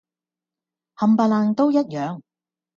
[0.95, 2.21] 冚唪唥都一樣